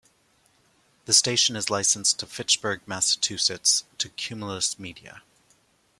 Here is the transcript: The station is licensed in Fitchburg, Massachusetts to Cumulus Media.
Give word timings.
The 1.05 1.13
station 1.13 1.55
is 1.55 1.69
licensed 1.69 2.23
in 2.23 2.27
Fitchburg, 2.27 2.81
Massachusetts 2.87 3.83
to 3.99 4.09
Cumulus 4.09 4.79
Media. 4.79 5.21